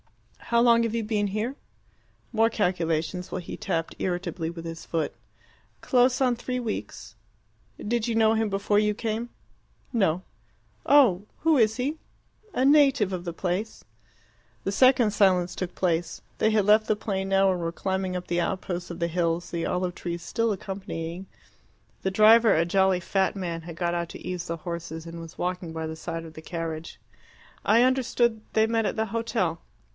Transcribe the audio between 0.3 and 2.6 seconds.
"How long have you been here?" More